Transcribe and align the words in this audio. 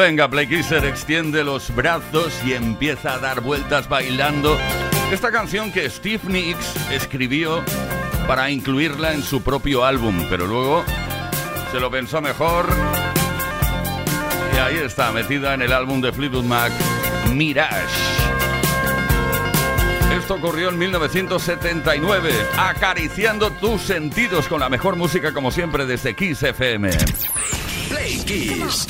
Venga, 0.00 0.30
Playkisser, 0.30 0.82
extiende 0.86 1.44
los 1.44 1.74
brazos 1.74 2.32
y 2.42 2.54
empieza 2.54 3.12
a 3.12 3.18
dar 3.18 3.42
vueltas 3.42 3.86
bailando. 3.86 4.56
Esta 5.12 5.30
canción 5.30 5.70
que 5.70 5.90
Steve 5.90 6.22
Nicks 6.26 6.74
escribió 6.90 7.62
para 8.26 8.50
incluirla 8.50 9.12
en 9.12 9.22
su 9.22 9.42
propio 9.42 9.84
álbum, 9.84 10.24
pero 10.30 10.46
luego 10.46 10.86
se 11.70 11.78
lo 11.78 11.90
pensó 11.90 12.22
mejor. 12.22 12.66
Y 14.54 14.56
ahí 14.56 14.76
está, 14.76 15.12
metida 15.12 15.52
en 15.52 15.60
el 15.60 15.72
álbum 15.74 16.00
de 16.00 16.12
Fleetwood 16.12 16.44
Mac, 16.44 16.72
Mirage. 17.34 17.76
Esto 20.18 20.36
ocurrió 20.36 20.70
en 20.70 20.78
1979, 20.78 22.32
acariciando 22.56 23.50
tus 23.50 23.82
sentidos 23.82 24.48
con 24.48 24.60
la 24.60 24.70
mejor 24.70 24.96
música 24.96 25.34
como 25.34 25.50
siempre 25.50 25.84
desde 25.84 26.14
Kiss 26.14 26.42
FM. 26.42 26.88
Play 27.90 28.16
Kiss. 28.24 28.86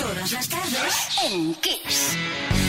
Todas 0.90 1.08
las 1.12 1.56
tardes 1.60 2.59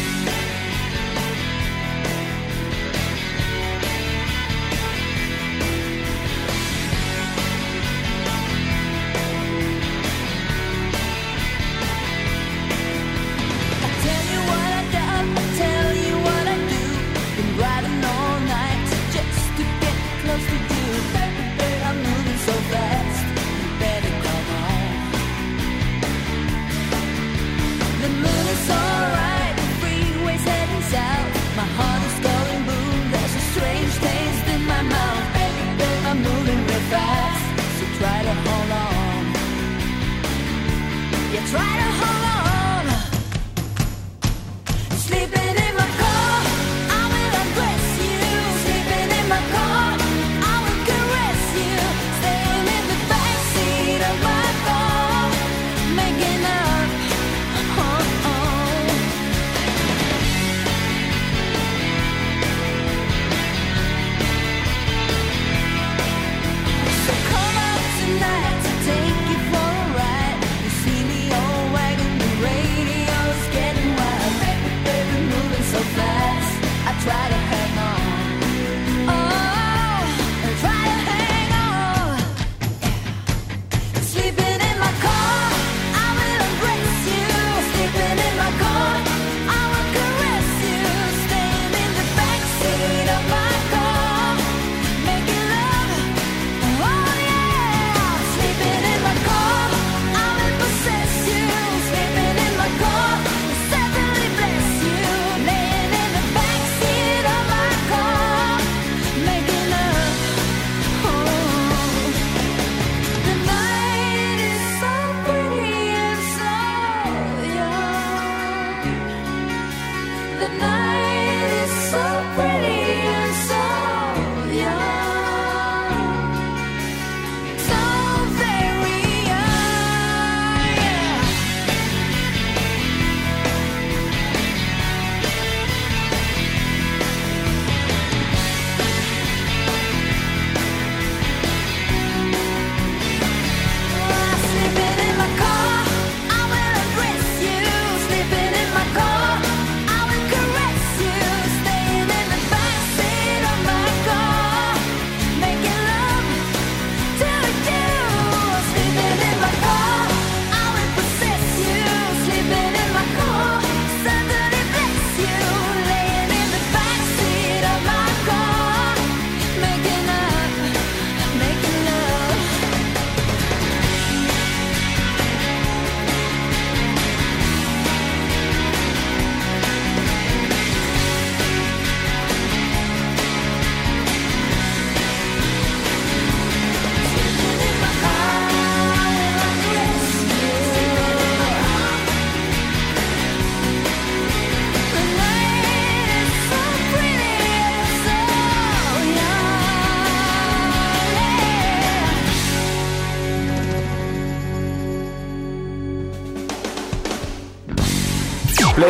try 41.47 41.59
to 41.59 42.05
hold 42.05 42.25
on. 42.25 42.31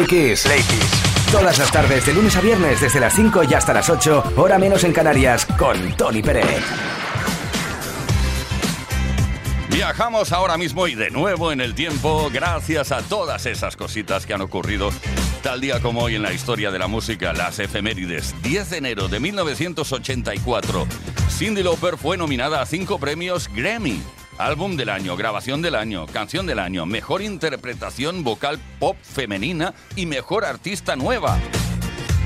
Play 0.01 0.29
Kiss. 0.29 0.43
Play 0.43 0.61
Kiss. 0.63 1.31
Todas 1.31 1.59
las 1.59 1.71
tardes, 1.71 2.05
de 2.05 2.13
lunes 2.13 2.35
a 2.35 2.41
viernes, 2.41 2.81
desde 2.81 2.99
las 2.99 3.13
5 3.13 3.43
y 3.43 3.53
hasta 3.53 3.73
las 3.73 3.89
8, 3.89 4.33
hora 4.37 4.57
menos 4.57 4.83
en 4.83 4.93
Canarias, 4.93 5.45
con 5.45 5.95
Tony 5.95 6.21
Pérez. 6.21 6.63
Viajamos 9.69 10.31
ahora 10.31 10.57
mismo 10.57 10.87
y 10.87 10.95
de 10.95 11.09
nuevo 11.11 11.51
en 11.51 11.61
el 11.61 11.75
tiempo 11.75 12.29
gracias 12.33 12.91
a 12.91 13.01
todas 13.01 13.45
esas 13.45 13.75
cositas 13.75 14.25
que 14.25 14.33
han 14.33 14.41
ocurrido 14.41 14.91
tal 15.41 15.61
día 15.61 15.79
como 15.79 16.01
hoy 16.01 16.15
en 16.15 16.23
la 16.23 16.33
historia 16.33 16.71
de 16.71 16.79
la 16.79 16.87
música, 16.87 17.33
las 17.33 17.59
efemérides. 17.59 18.35
10 18.41 18.69
de 18.69 18.77
enero 18.77 19.07
de 19.07 19.19
1984, 19.19 20.87
Cindy 21.29 21.63
Lauper 21.63 21.97
fue 21.97 22.17
nominada 22.17 22.61
a 22.61 22.65
cinco 22.65 22.99
premios 22.99 23.49
Grammy. 23.53 24.01
Álbum 24.41 24.75
del 24.75 24.89
año, 24.89 25.15
grabación 25.15 25.61
del 25.61 25.75
año, 25.75 26.07
canción 26.07 26.47
del 26.47 26.57
año, 26.57 26.87
mejor 26.87 27.21
interpretación 27.21 28.23
vocal 28.23 28.59
pop 28.79 28.97
femenina 28.99 29.75
y 29.95 30.07
mejor 30.07 30.45
artista 30.45 30.95
nueva. 30.95 31.37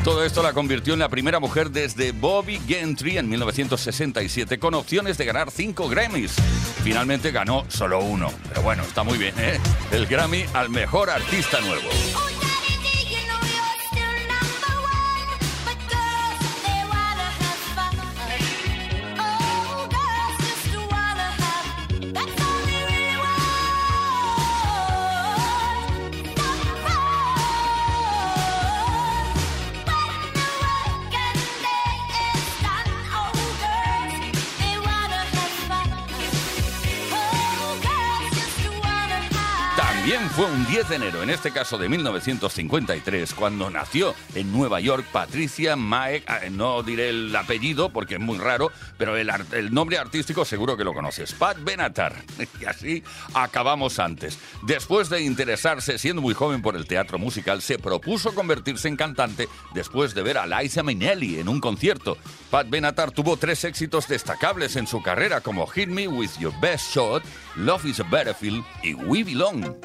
Todo 0.06 0.24
esto 0.24 0.42
la 0.42 0.54
convirtió 0.54 0.94
en 0.94 1.02
la 1.02 1.10
primera 1.10 1.42
mujer 1.42 1.72
desde 1.72 2.14
Bobby 2.14 2.62
Gentry 2.66 3.18
en 3.18 3.28
1967 3.28 4.60
con 4.60 4.76
opciones 4.76 5.18
de 5.18 5.26
ganar 5.26 5.52
cinco 5.52 5.90
Grammys. 5.90 6.36
Finalmente 6.86 7.32
ganó 7.32 7.66
solo 7.68 8.00
uno, 8.00 8.32
pero 8.48 8.62
bueno, 8.62 8.84
está 8.84 9.04
muy 9.04 9.18
bien, 9.18 9.36
¿eh? 9.38 9.60
El 9.92 10.06
Grammy 10.06 10.46
al 10.54 10.70
mejor 10.70 11.10
artista 11.10 11.60
nuevo. 11.60 11.90
Fue 40.36 40.52
un 40.52 40.66
10 40.66 40.90
de 40.90 40.96
enero, 40.98 41.24
en 41.24 41.30
este 41.30 41.52
caso 41.52 41.78
de 41.78 41.88
1953, 41.88 43.34
cuando 43.36 43.70
nació 43.70 44.14
en 44.34 44.52
Nueva 44.52 44.82
York 44.82 45.06
Patricia 45.10 45.78
Mae, 45.78 46.24
ah, 46.28 46.40
no 46.52 46.84
diré 46.84 47.08
el 47.08 47.34
apellido 47.34 47.90
porque 47.90 48.16
es 48.16 48.20
muy 48.20 48.38
raro, 48.38 48.70
pero 48.98 49.16
el, 49.16 49.74
nombre 49.74 49.98
artístico 49.98 50.44
seguro 50.44 50.76
que 50.76 50.84
lo 50.84 50.94
conoces, 50.94 51.32
Pat 51.34 51.58
Benatar. 51.62 52.16
Y 52.60 52.66
así 52.66 53.04
acabamos 53.34 54.00
antes. 54.00 54.38
Después 54.64 55.10
de 55.10 55.22
interesarse 55.22 55.98
siendo 55.98 56.22
muy 56.22 56.34
joven 56.34 56.62
por 56.62 56.76
el 56.76 56.86
teatro 56.86 57.18
musical, 57.18 57.62
se 57.62 57.80
propuso 57.80 58.36
convertirse 58.36 58.90
en 58.90 58.98
cantante 58.98 59.48
después 59.74 60.14
de 60.14 60.24
ver 60.24 60.38
a 60.38 60.48
Liza 60.48 60.84
Minnelli 60.84 61.40
en 61.40 61.48
un 61.48 61.62
concierto. 61.62 62.18
Pat 62.50 62.70
Benatar 62.70 63.12
tuvo 63.12 63.38
tres 63.38 63.64
éxitos 63.64 64.08
destacables 64.10 64.76
en 64.76 64.88
su 64.88 65.02
carrera 65.02 65.40
como 65.40 65.66
Hit 65.68 65.90
Me 65.90 66.10
With 66.10 66.32
Your 66.40 66.54
Best 66.60 66.94
Shot, 66.94 67.24
Love 67.56 67.86
Is 67.86 68.02
a 68.02 68.04
Battlefield 68.04 68.66
y 68.84 68.94
We 68.94 69.24
Belong. 69.24 69.76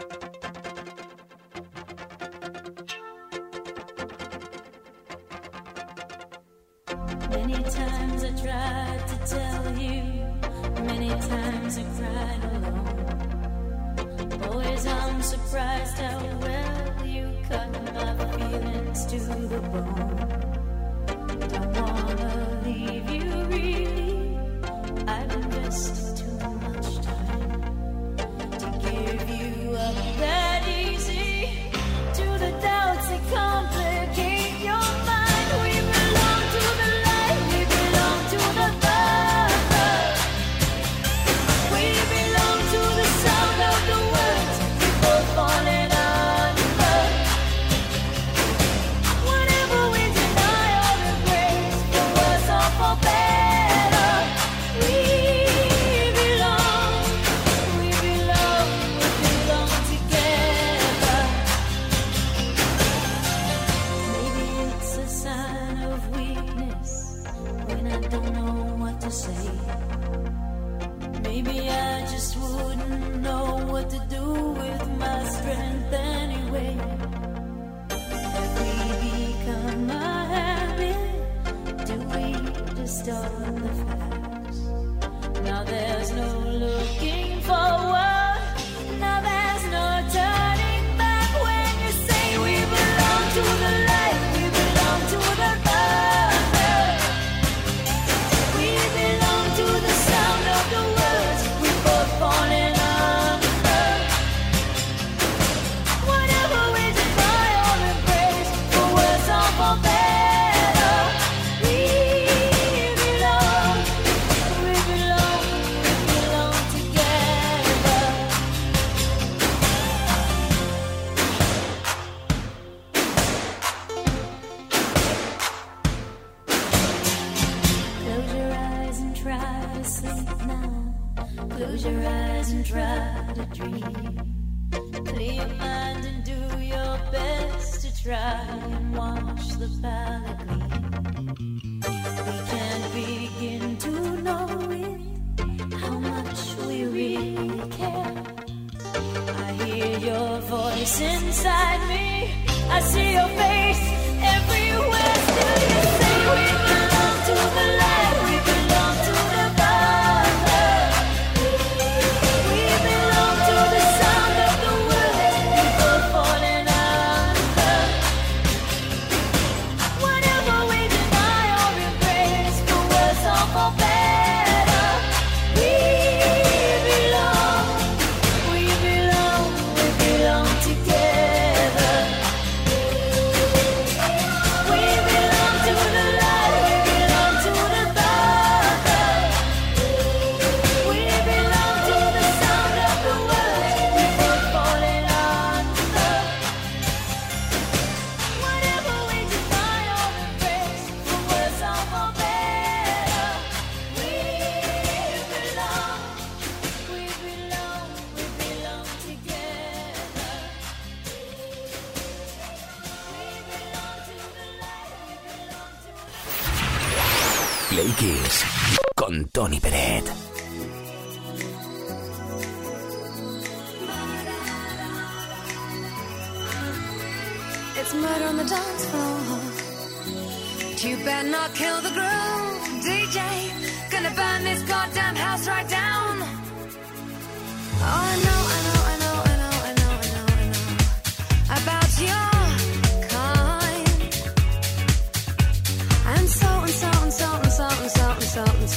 Voice 150.81 151.01
inside 151.01 151.89
me. 151.89 152.31
I 152.71 152.81
see 152.81 153.13
your 153.13 153.29
face 153.29 153.50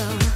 so 0.03 0.32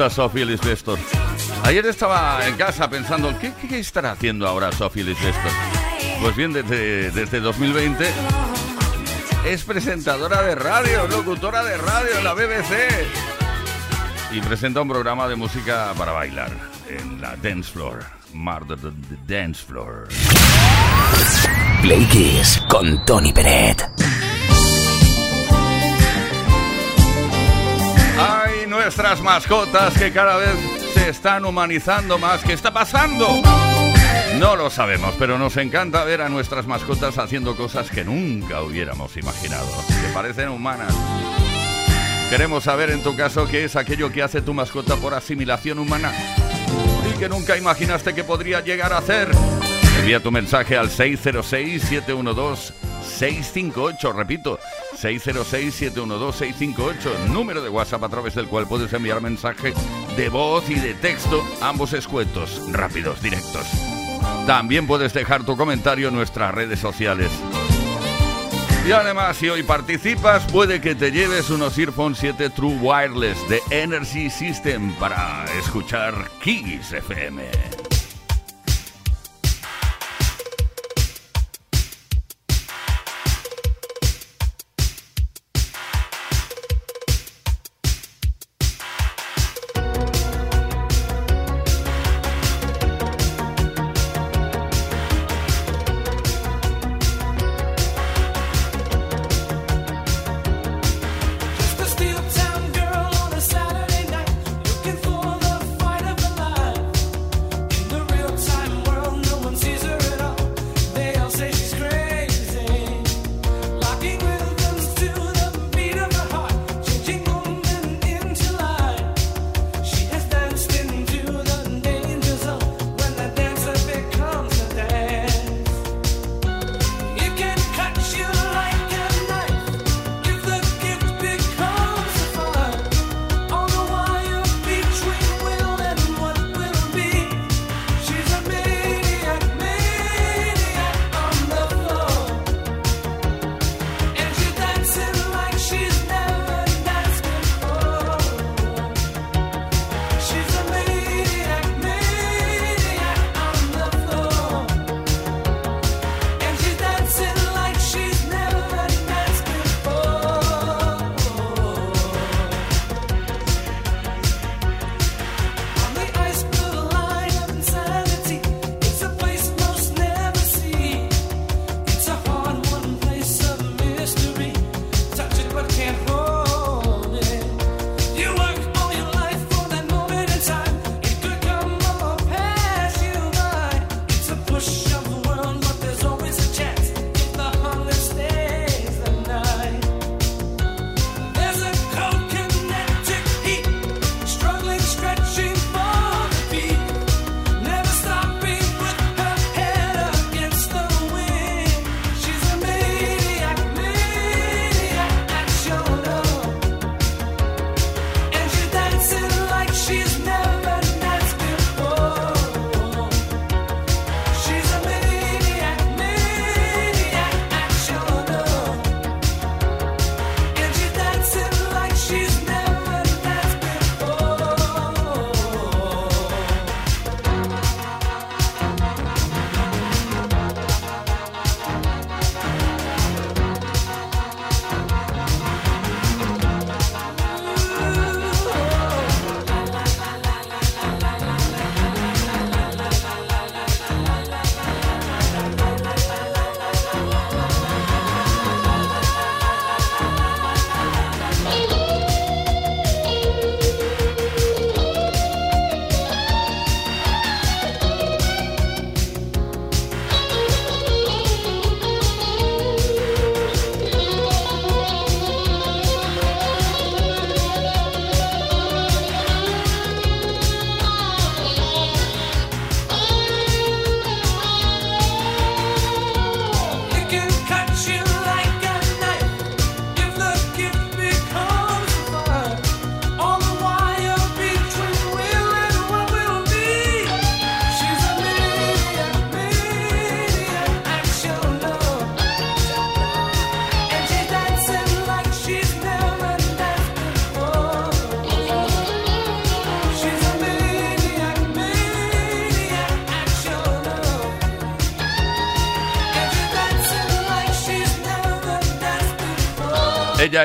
gusta 0.00 0.14
Sophie 0.14 0.46
Lisbestor. 0.46 0.98
Ayer 1.64 1.84
estaba 1.84 2.46
en 2.46 2.56
casa 2.56 2.88
pensando, 2.88 3.34
¿qué, 3.38 3.52
estará 3.78 4.12
haciendo 4.12 4.46
ahora 4.46 4.72
Sophie 4.72 5.04
Lisbestor? 5.04 5.52
Pues 6.22 6.34
bien, 6.36 6.54
desde, 6.54 7.10
desde 7.10 7.40
2020 7.40 8.06
es 9.46 9.62
presentadora 9.64 10.42
de 10.42 10.54
radio, 10.54 11.06
locutora 11.06 11.62
de 11.64 11.76
radio 11.76 12.16
en 12.16 12.24
la 12.24 12.32
BBC. 12.32 13.06
Y 14.32 14.40
presenta 14.40 14.80
un 14.80 14.88
programa 14.88 15.28
de 15.28 15.36
música 15.36 15.92
para 15.98 16.12
bailar 16.12 16.50
en 16.88 17.20
la 17.20 17.36
dance 17.36 17.70
floor. 17.70 18.02
The, 18.32 18.76
the 18.76 19.18
Dance 19.26 19.62
Floor. 19.66 20.08
Play 21.82 22.04
Kiss 22.06 22.62
con 22.70 23.04
Tony 23.04 23.32
Peret. 23.34 23.99
Nuestras 28.90 29.22
mascotas 29.22 29.96
que 29.96 30.10
cada 30.10 30.36
vez 30.36 30.56
se 30.94 31.10
están 31.10 31.44
humanizando 31.44 32.18
más. 32.18 32.42
¿Qué 32.42 32.54
está 32.54 32.72
pasando? 32.72 33.40
No 34.40 34.56
lo 34.56 34.68
sabemos, 34.68 35.14
pero 35.16 35.38
nos 35.38 35.56
encanta 35.58 36.02
ver 36.02 36.20
a 36.22 36.28
nuestras 36.28 36.66
mascotas 36.66 37.16
haciendo 37.16 37.54
cosas 37.54 37.88
que 37.88 38.02
nunca 38.02 38.62
hubiéramos 38.62 39.16
imaginado, 39.16 39.68
que 39.86 40.12
parecen 40.12 40.48
humanas. 40.48 40.92
Queremos 42.30 42.64
saber 42.64 42.90
en 42.90 43.00
tu 43.04 43.14
caso 43.14 43.46
qué 43.46 43.62
es 43.62 43.76
aquello 43.76 44.10
que 44.10 44.24
hace 44.24 44.42
tu 44.42 44.54
mascota 44.54 44.96
por 44.96 45.14
asimilación 45.14 45.78
humana 45.78 46.10
y 47.08 47.16
que 47.16 47.28
nunca 47.28 47.56
imaginaste 47.56 48.12
que 48.12 48.24
podría 48.24 48.60
llegar 48.60 48.92
a 48.92 48.98
hacer. 48.98 49.28
Envía 50.00 50.20
tu 50.20 50.32
mensaje 50.32 50.76
al 50.76 50.90
606-712-658, 53.00 54.14
repito, 54.14 54.58
606-712-658, 55.00 57.28
número 57.28 57.62
de 57.62 57.68
WhatsApp 57.68 58.04
a 58.04 58.08
través 58.08 58.34
del 58.34 58.46
cual 58.46 58.66
puedes 58.66 58.92
enviar 58.92 59.20
mensaje 59.20 59.72
de 60.16 60.28
voz 60.28 60.68
y 60.68 60.74
de 60.74 60.94
texto, 60.94 61.44
ambos 61.60 61.92
escuetos, 61.92 62.60
rápidos, 62.70 63.22
directos. 63.22 63.66
También 64.46 64.86
puedes 64.86 65.12
dejar 65.12 65.44
tu 65.44 65.56
comentario 65.56 66.08
en 66.08 66.14
nuestras 66.14 66.54
redes 66.54 66.78
sociales. 66.78 67.30
Y 68.86 68.92
además, 68.92 69.36
si 69.36 69.48
hoy 69.48 69.62
participas, 69.62 70.44
puede 70.50 70.80
que 70.80 70.94
te 70.94 71.12
lleves 71.12 71.50
unos 71.50 71.78
Earphone 71.78 72.14
7 72.14 72.50
True 72.50 72.78
Wireless 72.80 73.36
de 73.48 73.60
Energy 73.70 74.30
System 74.30 74.94
para 74.94 75.44
escuchar 75.58 76.14
Kiss 76.42 76.92
FM. 76.92 77.89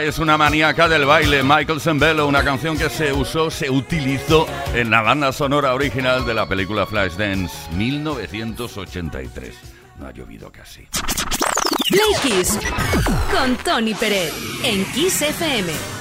Es 0.02 0.20
una 0.20 0.38
maníaca 0.38 0.88
del 0.88 1.06
baile, 1.06 1.42
Michael 1.44 1.80
Sembello, 1.80 2.28
una 2.28 2.44
canción 2.44 2.78
que 2.78 2.90
se 2.90 3.14
usó, 3.14 3.50
se 3.50 3.70
utilizó 3.70 4.48
en 4.74 4.90
la 4.90 5.02
banda 5.02 5.32
sonora 5.32 5.74
original 5.74 6.26
de 6.26 6.34
la 6.34 6.48
película 6.48 6.86
Flashdance 6.86 7.54
1983. 7.76 9.56
No 10.00 10.08
ha 10.08 10.12
llovido 10.12 10.52
casi. 10.52 10.88
Play 11.90 12.44
con 13.32 13.56
Tony 13.58 13.94
Pérez 13.94 14.34
en 14.64 14.86
Kiss 14.94 15.22
FM. 15.22 15.95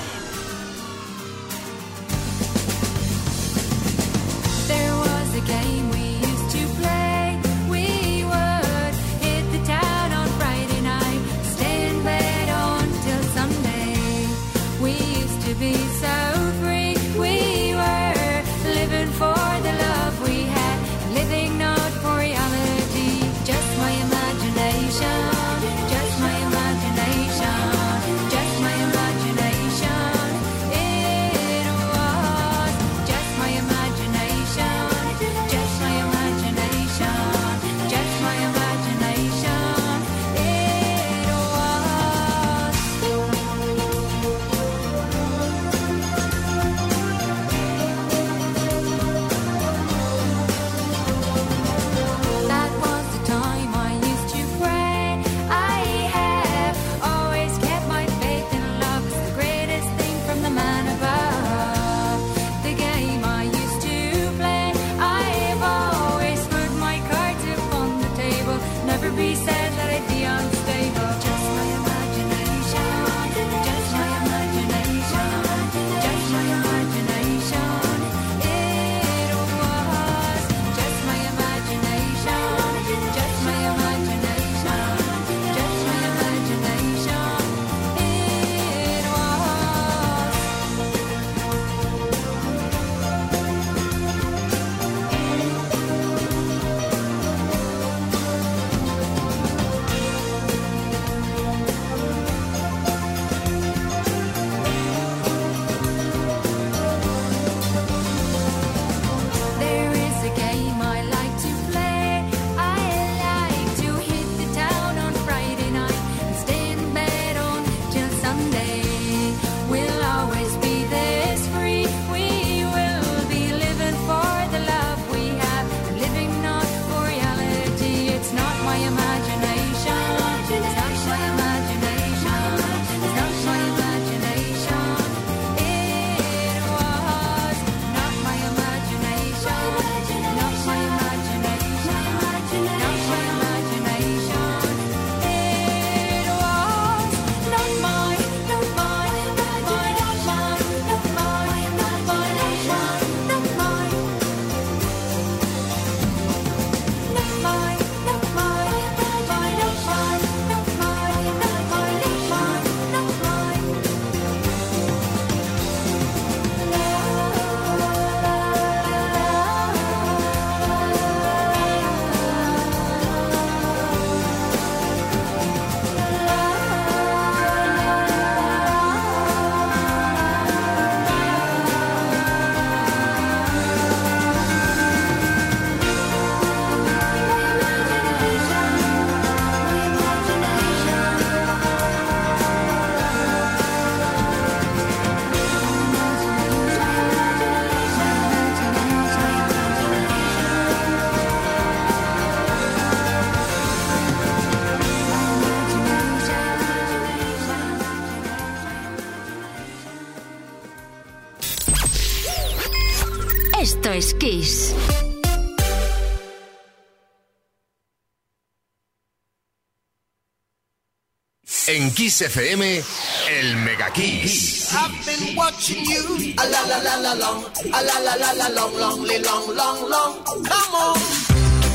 Kiss 221.94 222.22
FM, 222.22 222.82
el 223.30 223.56
Mega 223.58 223.88
Kiss. 223.92 224.74
I've 224.74 224.90
been 225.06 225.36
watching 225.36 225.84
you, 225.84 226.34
a 226.36 226.44
la 226.48 226.62
la 226.66 226.78
la 226.82 226.96
la 226.96 227.14
la 227.14 227.38
la 227.70 228.14
la 228.14 228.48
la 228.48 228.58
long. 228.78 230.24
Come 230.26 230.74
on, 230.74 230.98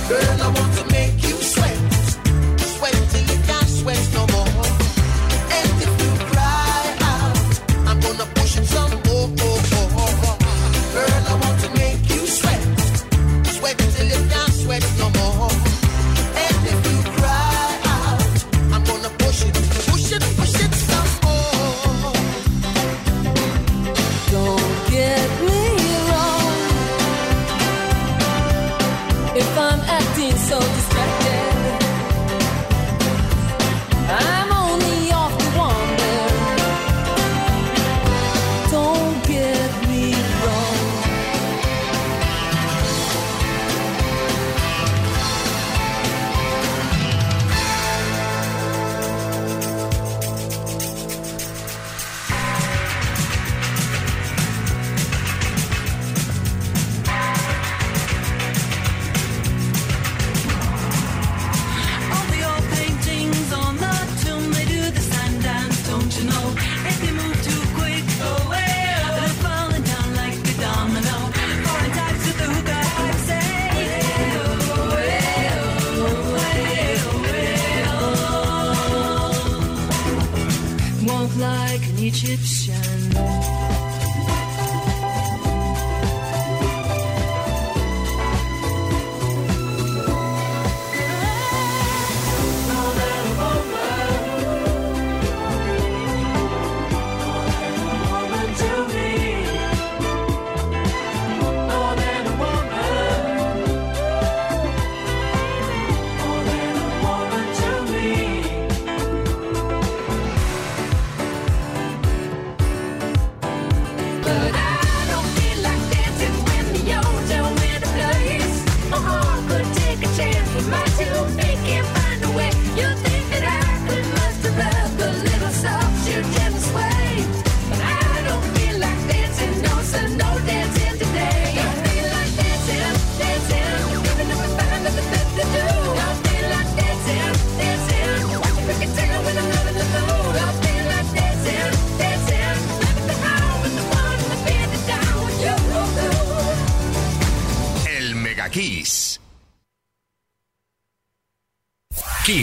girl, 0.10 0.42
I 0.42 0.48
want 0.56 0.74
to 0.78 0.84
make 0.92 1.24
you 1.24 1.36
sweat, 1.42 1.78
sweat 2.60 2.96
till 3.12 3.22
you 3.32 3.40
can't 3.48 3.70
sweat 3.70 4.10
no 4.14 4.28
more. 4.28 4.39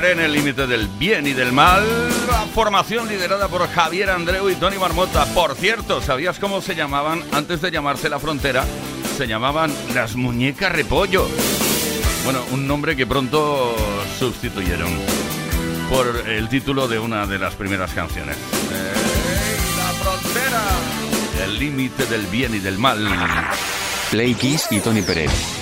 En 0.00 0.20
el 0.20 0.32
límite 0.32 0.66
del 0.66 0.88
bien 0.88 1.26
y 1.26 1.34
del 1.34 1.52
mal. 1.52 1.84
La 2.30 2.46
formación 2.54 3.08
liderada 3.08 3.48
por 3.48 3.68
Javier 3.68 4.08
Andreu 4.08 4.48
y 4.48 4.54
Tony 4.54 4.78
Marmota. 4.78 5.26
Por 5.34 5.54
cierto, 5.54 6.00
¿sabías 6.00 6.38
cómo 6.38 6.62
se 6.62 6.74
llamaban 6.74 7.22
antes 7.30 7.60
de 7.60 7.70
llamarse 7.70 8.08
La 8.08 8.18
Frontera? 8.18 8.64
Se 9.18 9.26
llamaban 9.26 9.70
Las 9.94 10.16
Muñecas 10.16 10.72
Repollo. 10.72 11.28
Bueno, 12.24 12.40
un 12.52 12.66
nombre 12.66 12.96
que 12.96 13.06
pronto 13.06 13.76
sustituyeron 14.18 14.90
por 15.90 16.26
el 16.26 16.48
título 16.48 16.88
de 16.88 16.98
una 16.98 17.26
de 17.26 17.38
las 17.38 17.54
primeras 17.54 17.92
canciones. 17.92 18.36
¡Ey, 18.36 19.76
La 19.76 19.92
Frontera. 20.02 20.62
El 21.44 21.58
límite 21.58 22.06
del 22.06 22.22
bien 22.28 22.54
y 22.54 22.60
del 22.60 22.78
mal. 22.78 23.06
Play 24.10 24.34
Kiss 24.34 24.68
y 24.70 24.80
Tony 24.80 25.02
Pérez. 25.02 25.61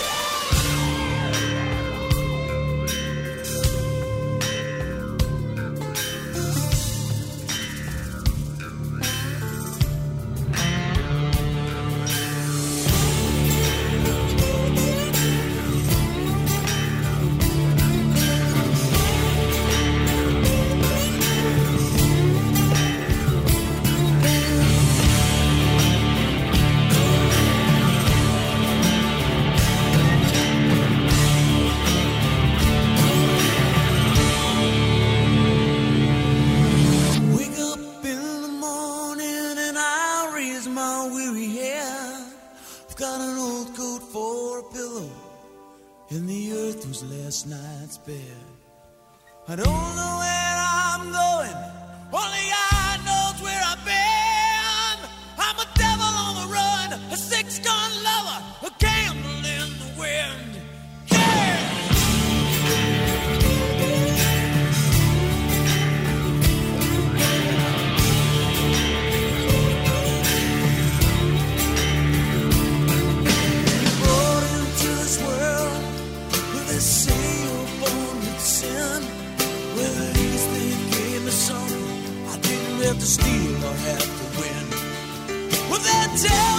Have 82.91 82.99
to 82.99 83.05
steal 83.05 83.55
or 83.63 83.73
have 83.87 84.03
to 84.03 84.25
win. 84.41 84.65
Well, 85.69 85.79
they 85.79 86.27
tell 86.27 86.50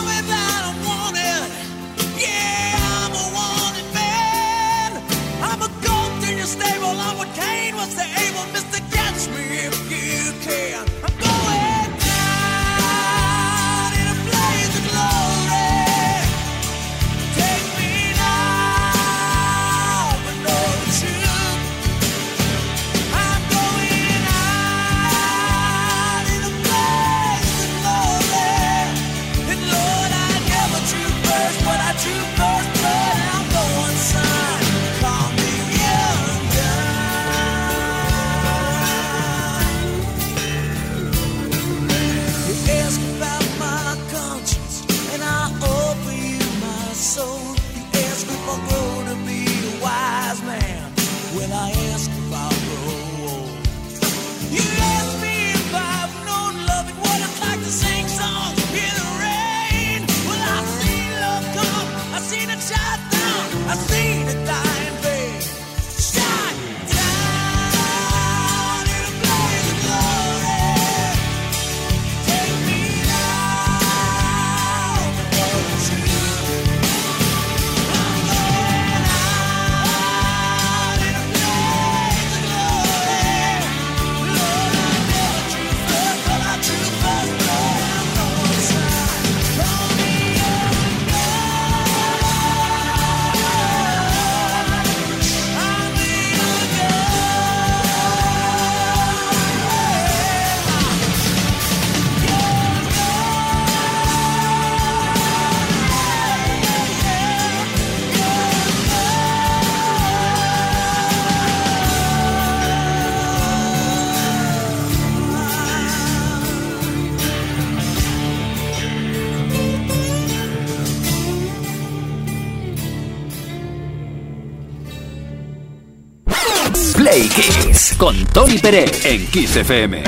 Tony 128.32 128.58
Pérez 128.58 129.04
en 129.04 129.26
Kiss 129.26 129.56
FM. 129.56 130.02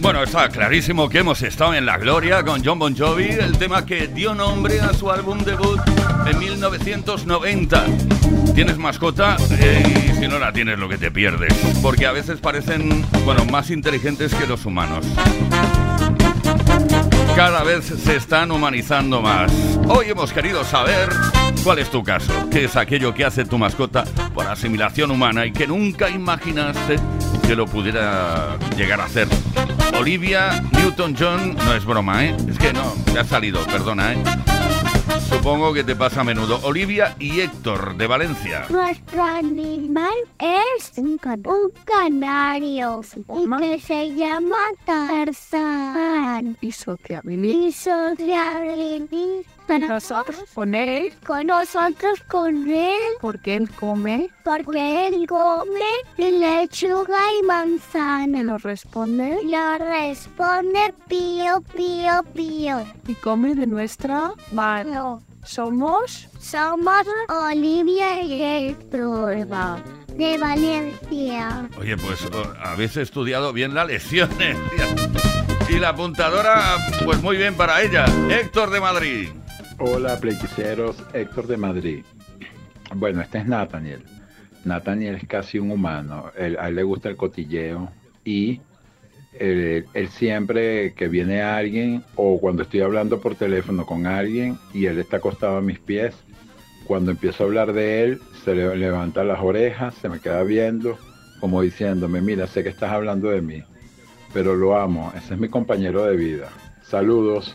Bueno, 0.00 0.22
está 0.24 0.48
clarísimo 0.48 1.08
que 1.08 1.18
hemos 1.18 1.40
estado 1.42 1.74
en 1.74 1.86
la 1.86 1.96
gloria 1.96 2.42
con 2.42 2.64
John 2.64 2.80
Bon 2.80 2.96
Jovi, 2.96 3.24
el 3.24 3.56
tema 3.56 3.86
que 3.86 4.08
dio 4.08 4.34
nombre 4.34 4.80
a 4.80 4.92
su 4.92 5.10
álbum 5.10 5.38
debut 5.44 5.80
en 6.26 6.38
1990. 6.38 7.84
¿Tienes 8.54 8.78
mascota? 8.78 9.36
Eh, 9.60 10.10
y 10.10 10.20
si 10.20 10.26
no 10.26 10.40
la 10.40 10.52
tienes, 10.52 10.76
lo 10.78 10.88
que 10.88 10.98
te 10.98 11.12
pierdes. 11.12 11.54
Porque 11.82 12.06
a 12.06 12.12
veces 12.12 12.40
parecen, 12.40 13.06
bueno, 13.24 13.44
más 13.44 13.70
inteligentes 13.70 14.34
que 14.34 14.46
los 14.46 14.66
humanos. 14.66 15.06
Cada 17.36 17.62
vez 17.62 17.84
se 17.84 18.16
están 18.16 18.50
humanizando 18.50 19.22
más. 19.22 19.52
Hoy 19.88 20.06
hemos 20.10 20.32
querido 20.32 20.64
saber 20.64 21.10
cuál 21.66 21.80
es 21.80 21.90
tu 21.90 22.04
caso, 22.04 22.32
qué 22.48 22.66
es 22.66 22.76
aquello 22.76 23.12
que 23.12 23.24
hace 23.24 23.44
tu 23.44 23.58
mascota 23.58 24.04
por 24.32 24.46
asimilación 24.46 25.10
humana 25.10 25.46
y 25.46 25.52
que 25.52 25.66
nunca 25.66 26.08
imaginaste 26.08 26.94
que 27.44 27.56
lo 27.56 27.66
pudiera 27.66 28.56
llegar 28.76 29.00
a 29.00 29.06
hacer. 29.06 29.26
Olivia 29.98 30.62
Newton-John, 30.70 31.56
no 31.56 31.74
es 31.74 31.84
broma, 31.84 32.24
¿eh? 32.24 32.36
Es 32.48 32.56
que 32.56 32.72
no, 32.72 32.94
te 33.12 33.18
ha 33.18 33.24
salido, 33.24 33.66
perdona, 33.66 34.12
¿eh? 34.12 34.18
supongo 35.28 35.72
que 35.74 35.82
te 35.82 35.96
pasa 35.96 36.20
a 36.20 36.24
menudo. 36.24 36.60
Olivia 36.62 37.16
y 37.18 37.40
Héctor 37.40 37.96
de 37.96 38.06
Valencia. 38.06 38.66
Nuestro 38.68 39.24
animal 39.24 40.14
es 40.38 40.92
un, 40.98 41.18
canario 41.84 43.00
que 43.58 43.80
se 43.80 44.14
llma 44.14 44.56
Tarzán. 44.84 46.56
Y 46.60 46.70
sociabilidad. 46.70 47.58
Y 47.58 47.72
sociabilidad 47.72 49.55
Nosotros 49.68 50.44
con 50.54 50.74
él, 50.74 51.12
con 51.26 51.46
nosotros 51.46 52.22
con 52.28 52.68
él 52.70 53.00
porque 53.20 53.56
él 53.56 53.68
come, 53.70 54.30
porque 54.44 55.08
él 55.08 55.26
come 55.26 55.80
lechuga 56.16 57.18
y 57.40 57.46
manzana. 57.46 58.42
lo 58.42 58.58
responde 58.58 59.38
Lo 59.44 59.78
responde 59.78 60.94
pío, 61.08 61.62
pío, 61.74 62.22
pío. 62.34 62.86
y 63.06 63.14
come 63.14 63.54
de 63.54 63.66
nuestra 63.66 64.32
mano. 64.52 65.22
Somos 65.44 66.28
Somos 66.40 67.06
Olivia 67.28 68.20
y 68.22 68.42
Héctor 68.42 69.46
de 70.16 70.38
Valencia. 70.38 71.68
Oye, 71.78 71.96
pues 71.96 72.24
oh, 72.32 72.52
habéis 72.62 72.96
estudiado 72.96 73.52
bien 73.52 73.74
la 73.74 73.84
lección. 73.84 74.30
¿eh? 74.40 74.56
Y 75.68 75.78
la 75.78 75.90
apuntadora, 75.90 76.76
pues 77.04 77.20
muy 77.22 77.36
bien 77.36 77.54
para 77.54 77.82
ella. 77.82 78.06
Héctor 78.30 78.70
de 78.70 78.80
Madrid. 78.80 79.28
Hola, 79.78 80.16
playquiseros, 80.18 80.96
Héctor 81.12 81.46
de 81.48 81.58
Madrid. 81.58 82.02
Bueno, 82.94 83.20
este 83.20 83.38
es 83.38 83.46
Nathaniel. 83.46 84.02
Nathaniel 84.64 85.16
es 85.16 85.28
casi 85.28 85.58
un 85.58 85.70
humano. 85.70 86.30
A 86.58 86.68
él 86.68 86.74
le 86.74 86.82
gusta 86.82 87.10
el 87.10 87.16
cotilleo 87.16 87.90
y 88.24 88.62
él, 89.38 89.84
él 89.92 90.08
siempre 90.08 90.94
que 90.94 91.08
viene 91.08 91.42
alguien 91.42 92.02
o 92.14 92.40
cuando 92.40 92.62
estoy 92.62 92.80
hablando 92.80 93.20
por 93.20 93.34
teléfono 93.34 93.84
con 93.84 94.06
alguien 94.06 94.56
y 94.72 94.86
él 94.86 94.98
está 94.98 95.18
acostado 95.18 95.58
a 95.58 95.62
mis 95.62 95.78
pies, 95.78 96.14
cuando 96.86 97.10
empiezo 97.10 97.44
a 97.44 97.46
hablar 97.46 97.74
de 97.74 98.02
él, 98.02 98.20
se 98.44 98.54
le 98.54 98.74
levanta 98.76 99.24
las 99.24 99.40
orejas, 99.40 99.94
se 99.96 100.08
me 100.08 100.20
queda 100.20 100.42
viendo, 100.42 100.96
como 101.38 101.60
diciéndome, 101.60 102.22
mira, 102.22 102.46
sé 102.46 102.62
que 102.62 102.70
estás 102.70 102.92
hablando 102.92 103.28
de 103.28 103.42
mí, 103.42 103.62
pero 104.32 104.54
lo 104.54 104.78
amo, 104.78 105.12
ese 105.14 105.34
es 105.34 105.40
mi 105.40 105.48
compañero 105.48 106.04
de 106.04 106.16
vida. 106.16 106.48
Saludos. 106.82 107.54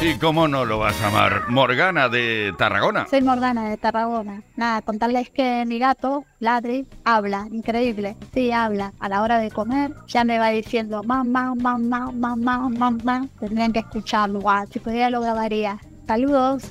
¿Y 0.00 0.16
cómo 0.16 0.46
no 0.46 0.64
lo 0.64 0.78
vas 0.78 1.00
a 1.02 1.08
amar? 1.08 1.48
Morgana 1.48 2.08
de 2.08 2.54
Tarragona. 2.56 3.08
Soy 3.10 3.20
Morgana 3.20 3.68
de 3.68 3.76
Tarragona. 3.76 4.42
Nada, 4.54 4.80
contarles 4.82 5.28
que 5.30 5.64
mi 5.66 5.80
gato, 5.80 6.24
Ladri, 6.38 6.86
habla, 7.04 7.48
increíble. 7.50 8.16
Sí, 8.32 8.52
habla. 8.52 8.92
A 9.00 9.08
la 9.08 9.22
hora 9.22 9.40
de 9.40 9.50
comer, 9.50 9.92
ya 10.06 10.22
me 10.22 10.38
va 10.38 10.50
diciendo 10.50 11.02
mamá, 11.02 11.52
mamá, 11.56 12.12
mamá, 12.12 12.68
mamá. 12.68 13.26
Tendrían 13.40 13.72
que 13.72 13.80
escucharlo, 13.80 14.40
guau, 14.40 14.68
si 14.70 14.78
pudiera 14.78 15.10
lo 15.10 15.20
grabaría. 15.20 15.78
Saludos. 16.06 16.62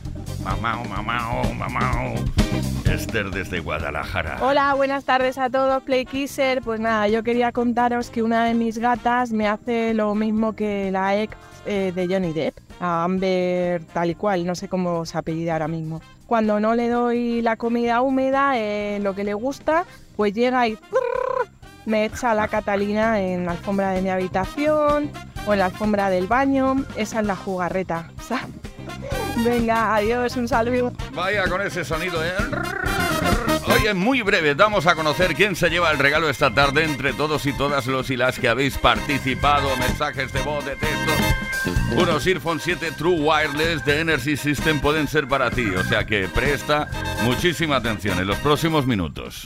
Mamá, 0.46 0.82
mamá, 0.88 1.44
mamá. 1.54 2.14
Esther 2.90 3.30
desde 3.30 3.60
Guadalajara. 3.60 4.38
Hola, 4.42 4.74
buenas 4.74 5.04
tardes 5.04 5.38
a 5.38 5.50
todos, 5.50 5.84
Play 5.84 6.06
Kisser. 6.06 6.62
Pues 6.62 6.80
nada, 6.80 7.10
yo 7.10 7.24
quería 7.24 7.52
contaros 7.52 8.10
que 8.10 8.24
una 8.24 8.46
de 8.46 8.54
mis 8.54 8.78
gatas 8.78 9.34
me 9.34 9.50
hace 9.50 9.94
lo 9.94 10.16
mismo 10.16 10.54
que 10.56 10.90
la 10.92 11.22
ex 11.22 11.36
eh, 11.66 11.92
de 11.94 12.08
Johnny 12.08 12.32
Depp, 12.32 12.58
a 12.80 13.04
Amber 13.04 13.84
tal 13.94 14.10
y 14.10 14.16
cual, 14.16 14.46
no 14.46 14.56
sé 14.56 14.68
cómo 14.68 15.06
se 15.06 15.18
apellida 15.18 15.54
ahora 15.54 15.68
mismo. 15.68 16.02
Cuando 16.26 16.60
no 16.60 16.76
le 16.76 16.90
doy 16.90 17.42
la 17.42 17.56
comida 17.56 18.02
húmeda, 18.02 18.58
eh, 18.58 19.00
lo 19.02 19.16
que 19.16 19.24
le 19.24 19.34
gusta, 19.34 19.86
pues 20.16 20.34
llega 20.34 20.68
y 20.68 20.78
me 21.86 22.06
echa 22.06 22.34
la 22.34 22.50
Catalina 22.50 23.22
en 23.22 23.46
la 23.46 23.54
alfombra 23.54 23.92
de 23.92 24.02
mi 24.02 24.10
habitación 24.10 25.10
o 25.46 25.54
en 25.54 25.60
la 25.60 25.66
alfombra 25.66 26.10
del 26.10 26.28
baño. 26.28 26.84
Esa 26.98 27.22
es 27.22 27.26
la 27.26 27.36
jugarreta. 27.36 28.10
Venga, 29.38 29.96
adiós, 29.96 30.36
un 30.36 30.48
saludo. 30.48 30.92
Vaya 31.14 31.48
con 31.48 31.62
ese 31.62 31.86
sonido, 31.86 32.24
¿eh? 32.26 32.34
Oye, 33.74 33.94
muy 33.94 34.22
breve, 34.22 34.56
damos 34.56 34.88
a 34.88 34.96
conocer 34.96 35.36
quién 35.36 35.56
se 35.56 35.70
lleva 35.70 35.92
el 35.92 36.00
regalo 36.00 36.30
esta 36.30 36.54
tarde 36.54 36.84
entre 36.84 37.14
todos 37.14 37.46
y 37.46 37.54
todas 37.54 37.86
los 37.88 38.10
y 38.10 38.18
las 38.18 38.40
que 38.40 38.50
habéis 38.50 38.78
participado. 38.78 39.70
Mensajes 39.78 40.34
de 40.34 40.42
voz, 40.42 40.66
de 40.66 40.76
texto. 40.76 41.12
Unos 41.96 42.26
Earphone 42.28 42.60
7 42.60 42.92
True 42.98 43.20
Wireless 43.20 43.84
de 43.86 44.00
Energy 44.02 44.38
System 44.38 44.80
pueden 44.80 45.08
ser 45.08 45.28
para 45.28 45.50
ti, 45.50 45.68
o 45.70 45.84
sea 45.84 46.06
que 46.06 46.28
presta 46.28 46.88
muchísima 47.24 47.78
atención 47.78 48.20
en 48.20 48.28
los 48.28 48.38
próximos 48.38 48.86
minutos. 48.86 49.46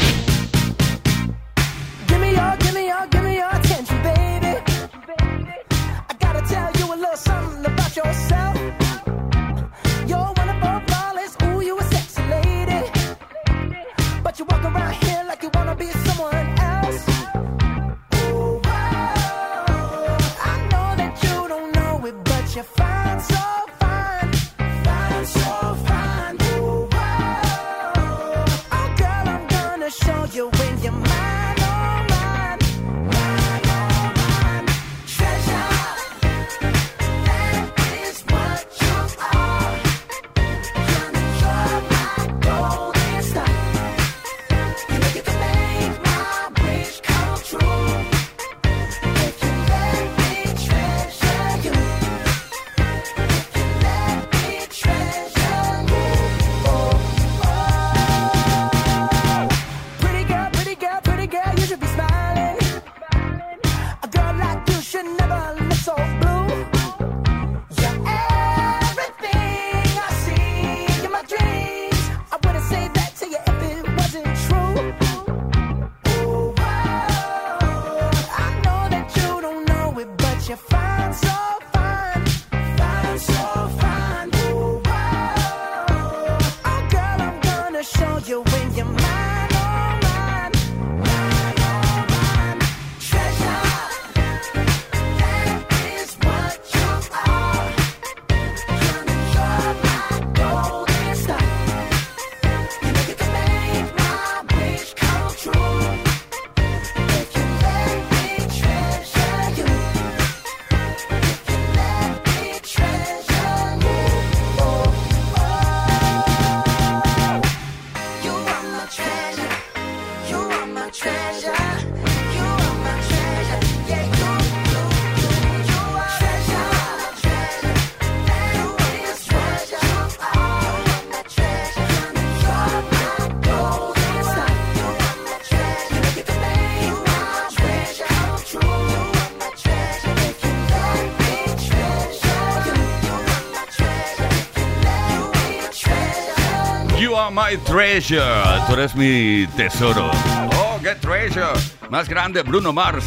Are 147.31 147.51
my 147.51 147.57
treasure. 147.63 148.21
Tú 148.67 148.73
eres 148.73 148.95
mi 148.95 149.47
tesoro. 149.55 150.11
Oh, 150.55 150.79
qué 150.81 150.95
treasure. 150.95 151.53
Más 151.89 152.07
grande, 152.07 152.41
Bruno 152.43 152.73
Mars. 152.73 153.05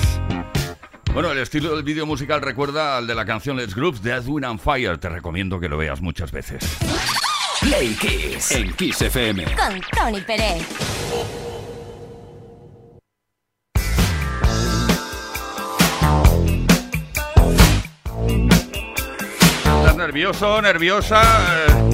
Bueno, 1.12 1.30
el 1.30 1.38
estilo 1.38 1.74
del 1.74 1.84
vídeo 1.84 2.06
musical 2.06 2.42
recuerda 2.42 2.96
al 2.96 3.06
de 3.06 3.14
la 3.14 3.24
canción 3.24 3.56
Let's 3.56 3.74
Groups 3.74 4.02
de 4.02 4.12
Edwin 4.12 4.44
and 4.44 4.60
Fire. 4.60 4.98
Te 4.98 5.08
recomiendo 5.08 5.60
que 5.60 5.68
lo 5.68 5.76
veas 5.76 6.00
muchas 6.00 6.32
veces. 6.32 6.64
Play 7.60 7.94
Kiss 7.94 8.50
en 8.50 8.72
Kiss 8.74 9.02
FM. 9.02 9.44
Con 9.44 9.80
Tony 9.92 10.20
Pérez. 10.22 10.66
¿Estás 19.64 19.96
nervioso, 19.96 20.62
nerviosa? 20.62 21.22
Eh, 21.22 21.66
eh, 21.68 21.93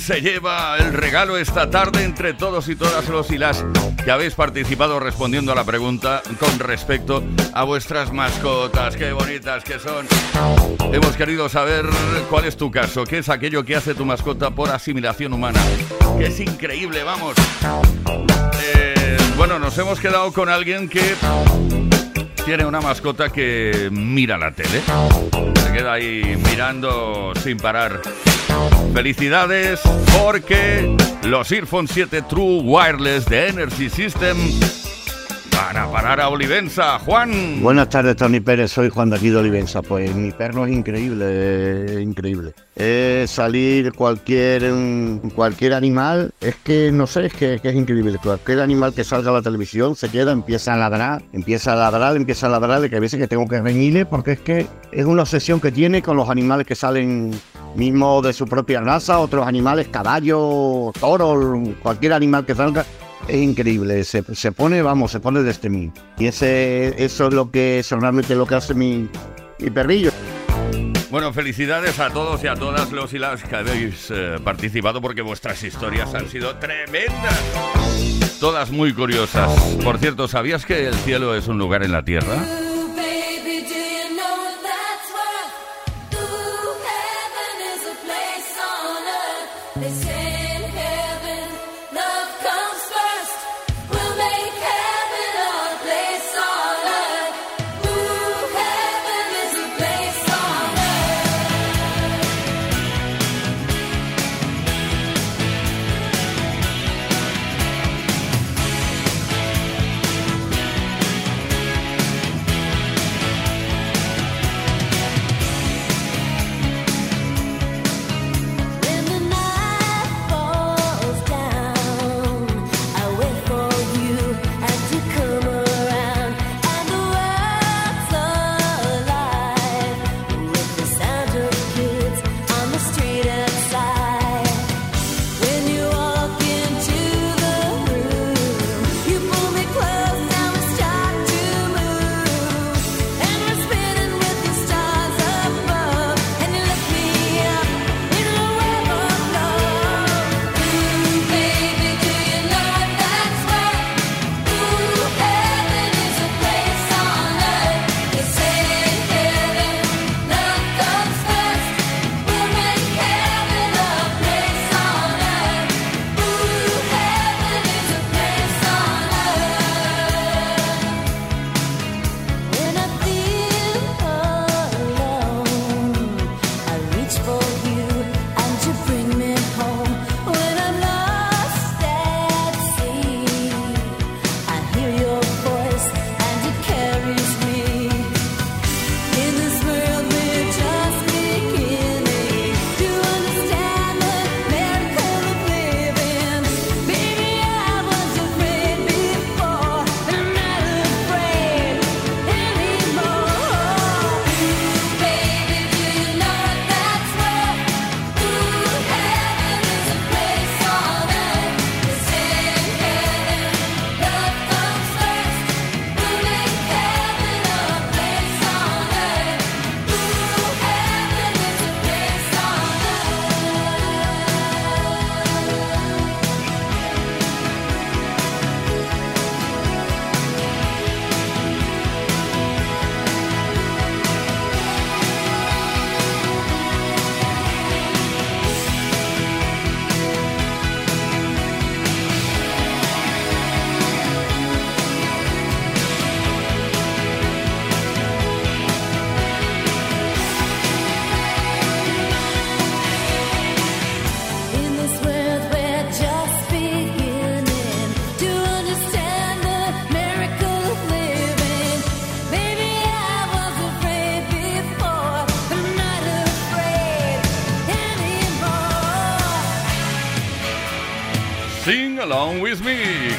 se 0.00 0.22
lleva 0.22 0.76
el 0.78 0.94
regalo 0.94 1.36
esta 1.36 1.68
tarde 1.68 2.04
entre 2.04 2.32
todos 2.32 2.68
y 2.68 2.76
todas 2.76 3.06
los 3.08 3.30
y 3.30 3.38
las 3.38 3.64
que 4.02 4.10
habéis 4.10 4.34
participado 4.34 4.98
respondiendo 4.98 5.52
a 5.52 5.54
la 5.54 5.64
pregunta 5.64 6.22
con 6.38 6.58
respecto 6.58 7.22
a 7.52 7.64
vuestras 7.64 8.10
mascotas? 8.12 8.96
¡Qué 8.96 9.12
bonitas 9.12 9.62
que 9.62 9.78
son! 9.78 10.06
Hemos 10.92 11.16
querido 11.16 11.48
saber 11.48 11.84
cuál 12.30 12.46
es 12.46 12.56
tu 12.56 12.70
caso, 12.70 13.04
qué 13.04 13.18
es 13.18 13.28
aquello 13.28 13.64
que 13.64 13.76
hace 13.76 13.94
tu 13.94 14.06
mascota 14.06 14.50
por 14.50 14.70
asimilación 14.70 15.34
humana. 15.34 15.60
Que 16.18 16.26
es 16.26 16.40
increíble, 16.40 17.02
vamos. 17.02 17.34
Eh, 18.74 19.18
bueno, 19.36 19.58
nos 19.58 19.76
hemos 19.76 20.00
quedado 20.00 20.32
con 20.32 20.48
alguien 20.48 20.88
que 20.88 21.14
tiene 22.44 22.64
una 22.64 22.80
mascota 22.80 23.28
que 23.28 23.88
mira 23.92 24.38
la 24.38 24.50
tele. 24.52 24.80
Queda 25.72 25.92
ahí 25.92 26.36
mirando 26.48 27.32
sin 27.42 27.56
parar. 27.56 28.00
Felicidades 28.92 29.80
porque 30.20 30.96
los 31.24 31.50
Earphone 31.52 31.86
7 31.86 32.22
True 32.22 32.60
Wireless 32.62 33.26
de 33.26 33.48
Energy 33.48 33.88
System 33.88 34.36
van 35.50 35.76
a 35.76 35.90
parar 35.90 36.20
a 36.20 36.28
Olivenza. 36.28 36.98
Juan. 37.00 37.60
Buenas 37.62 37.88
tardes, 37.88 38.16
Tony 38.16 38.40
Pérez. 38.40 38.72
Soy 38.72 38.88
Juan 38.88 39.10
de 39.10 39.16
aquí 39.16 39.30
de 39.30 39.36
Olivenza. 39.36 39.82
Pues 39.82 40.14
mi 40.14 40.30
perro 40.32 40.66
es 40.66 40.72
increíble, 40.72 41.24
eh, 41.28 42.00
increíble. 42.02 42.54
Es 42.74 43.30
salir 43.30 43.92
cualquier 43.92 44.72
mm, 44.72 45.30
cualquier 45.30 45.74
animal, 45.74 46.32
es 46.40 46.56
que 46.56 46.90
no 46.92 47.06
sé, 47.06 47.26
es 47.26 47.34
que, 47.34 47.58
que 47.60 47.68
es 47.68 47.74
increíble. 47.74 48.18
Cualquier 48.22 48.60
animal 48.60 48.94
que 48.94 49.04
salga 49.04 49.30
a 49.30 49.34
la 49.34 49.42
televisión 49.42 49.96
se 49.96 50.08
queda, 50.08 50.32
empieza 50.32 50.74
a 50.74 50.76
ladrar, 50.76 51.22
empieza 51.32 51.72
a 51.72 51.76
ladrar, 51.76 52.16
empieza 52.16 52.46
a 52.46 52.50
ladrar, 52.50 52.80
de 52.80 52.90
que 52.90 52.96
a 52.96 53.00
veces 53.00 53.20
que 53.20 53.28
tengo 53.28 53.46
que 53.46 53.60
reñirle 53.60 54.06
porque 54.06 54.32
es 54.32 54.40
que 54.40 54.66
es 54.92 55.04
una 55.04 55.22
obsesión 55.22 55.60
que 55.60 55.72
tiene 55.72 56.02
con 56.02 56.16
los 56.16 56.28
animales 56.30 56.66
que 56.66 56.74
salen 56.74 57.32
mismo 57.74 58.20
de 58.22 58.32
su 58.32 58.46
propia 58.46 58.80
raza, 58.80 59.18
otros 59.18 59.46
animales, 59.46 59.88
caballos, 59.88 60.92
toros, 60.98 61.68
cualquier 61.82 62.12
animal 62.12 62.44
que 62.44 62.54
salga. 62.54 62.84
Es 63.28 63.36
increíble, 63.36 64.02
se, 64.04 64.22
se 64.34 64.52
pone, 64.52 64.82
vamos, 64.82 65.12
se 65.12 65.20
pone 65.20 65.42
desde 65.42 65.68
mí. 65.68 65.92
Y 66.18 66.26
ese, 66.26 67.02
eso 67.02 67.28
es 67.28 67.34
lo 67.34 67.50
que, 67.50 67.78
es 67.78 67.90
lo 67.90 68.46
que 68.46 68.54
hace 68.54 68.74
mi, 68.74 69.08
mi 69.58 69.70
perrillo. 69.70 70.10
Bueno, 71.10 71.32
felicidades 71.32 71.98
a 71.98 72.10
todos 72.10 72.42
y 72.44 72.46
a 72.46 72.54
todas 72.54 72.92
los 72.92 73.12
y 73.12 73.18
las 73.18 73.42
que 73.42 73.56
habéis 73.56 74.10
eh, 74.10 74.38
participado 74.44 75.00
porque 75.00 75.22
vuestras 75.22 75.62
historias 75.64 76.14
han 76.14 76.28
sido 76.28 76.56
tremendas. 76.56 77.40
Todas 78.38 78.70
muy 78.70 78.92
curiosas. 78.92 79.50
Por 79.82 79.98
cierto, 79.98 80.28
¿sabías 80.28 80.64
que 80.64 80.86
el 80.86 80.94
cielo 80.94 81.34
es 81.34 81.48
un 81.48 81.58
lugar 81.58 81.82
en 81.82 81.92
la 81.92 82.04
tierra? 82.04 82.38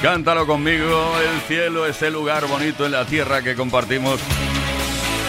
Cántalo 0.01 0.47
conmigo. 0.47 1.13
El 1.19 1.41
cielo 1.41 1.85
es 1.85 2.01
el 2.01 2.13
lugar 2.13 2.47
bonito 2.47 2.87
en 2.87 2.91
la 2.91 3.05
tierra 3.05 3.43
que 3.43 3.55
compartimos. 3.55 4.19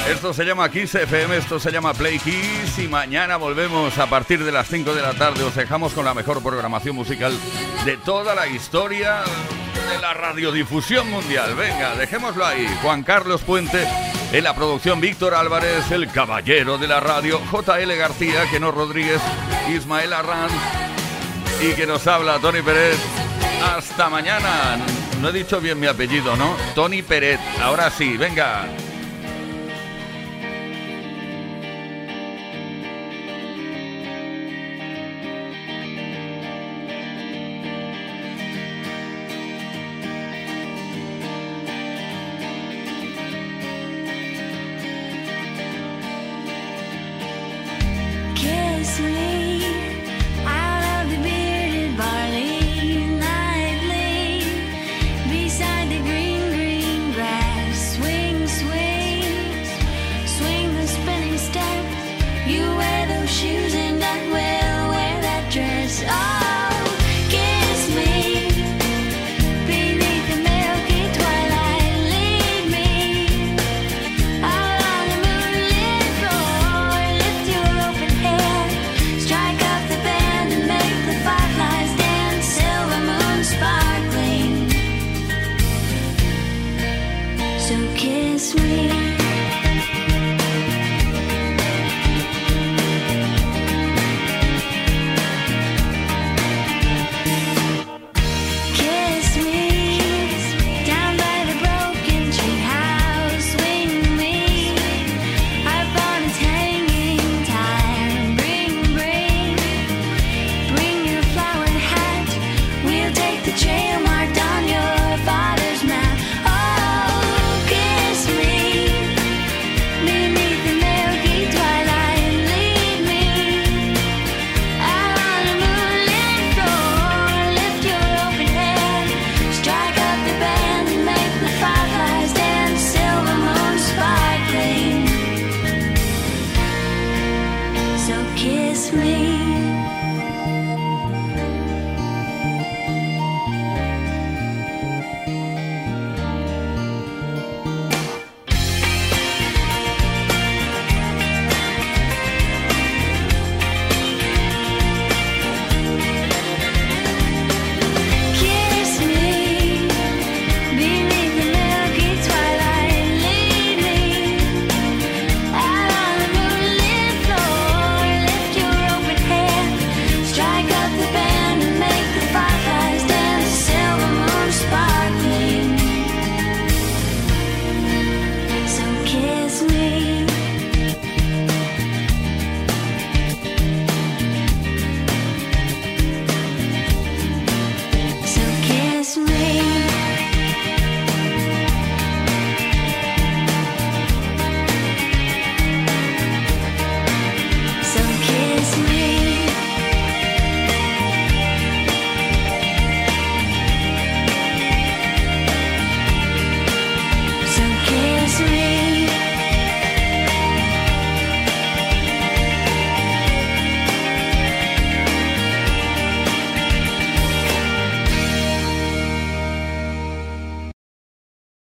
Esto 0.08 0.32
se 0.32 0.44
llama 0.44 0.70
Kiss 0.70 0.94
FM, 0.94 1.36
esto 1.36 1.60
se 1.60 1.70
llama 1.70 1.92
Play 1.92 2.18
Kiss 2.18 2.78
y 2.78 2.88
mañana 2.88 3.36
volvemos 3.36 3.96
a 3.98 4.06
partir 4.08 4.42
de 4.42 4.50
las 4.50 4.66
5 4.68 4.94
de 4.94 5.02
la 5.02 5.12
tarde. 5.12 5.44
Os 5.44 5.54
dejamos 5.54 5.92
con 5.92 6.06
la 6.06 6.14
mejor 6.14 6.42
programación 6.42 6.96
musical 6.96 7.38
de 7.84 7.98
toda 7.98 8.34
la 8.34 8.46
historia 8.46 9.22
de 9.90 9.98
la 10.00 10.14
radiodifusión 10.14 11.08
mundial. 11.10 11.54
Venga, 11.54 11.94
dejémoslo 11.94 12.44
ahí. 12.44 12.66
Juan 12.82 13.02
Carlos 13.02 13.42
Puente 13.42 13.86
en 14.32 14.42
la 14.42 14.54
producción 14.54 15.02
Víctor 15.02 15.34
Álvarez, 15.34 15.90
el 15.90 16.10
caballero 16.10 16.78
de 16.78 16.88
la 16.88 16.98
radio, 16.98 17.40
JL 17.52 17.94
García, 17.94 18.46
Keno 18.50 18.70
Rodríguez, 18.72 19.20
Ismael 19.68 20.14
Arranz 20.14 20.52
y 21.60 21.74
que 21.74 21.86
nos 21.86 22.06
habla 22.06 22.38
Tony 22.38 22.62
Pérez. 22.62 22.98
Hasta 23.62 24.10
mañana. 24.10 24.76
No 25.20 25.28
he 25.28 25.32
dicho 25.32 25.60
bien 25.60 25.78
mi 25.78 25.86
apellido, 25.86 26.36
¿no? 26.36 26.56
Tony 26.74 27.02
Pérez. 27.02 27.38
Ahora 27.60 27.90
sí, 27.90 28.16
venga. 28.16 28.66